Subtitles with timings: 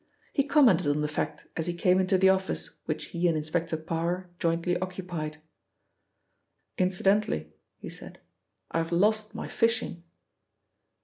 [0.33, 3.77] He commented on the fact as he came into the office which he and Inspector
[3.83, 5.37] Parr jointly occupied.
[6.79, 8.19] "Incidentally," he said,
[8.71, 10.01] "I have lost my fishing."